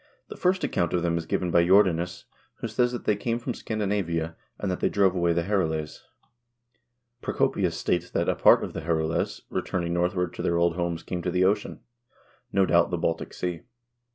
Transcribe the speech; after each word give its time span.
The 0.29 0.35
first 0.35 0.63
account 0.63 0.93
of 0.93 1.03
them 1.03 1.15
is 1.19 1.27
given 1.27 1.51
by 1.51 1.63
Jordanes, 1.63 2.23
who 2.55 2.67
says 2.67 2.91
that 2.91 3.05
they 3.05 3.15
came 3.15 3.37
from 3.37 3.53
Scandinavia, 3.53 4.35
and 4.57 4.71
that 4.71 4.79
they 4.79 4.89
drove 4.89 5.13
away 5.13 5.31
the 5.31 5.43
Herules. 5.43 6.01
Procopius 7.21 7.77
states 7.77 8.09
that 8.09 8.27
a 8.27 8.33
part 8.33 8.63
of 8.63 8.73
the 8.73 8.81
Herules 8.81 9.41
returning 9.51 9.93
northward 9.93 10.33
to 10.33 10.41
their 10.41 10.57
old 10.57 10.75
homes 10.75 11.03
came 11.03 11.21
to 11.21 11.29
the 11.29 11.45
ocean; 11.45 11.81
no 12.51 12.65
doubt, 12.65 12.89
the 12.89 12.97
Baltic 12.97 13.31
Sea. 13.31 13.61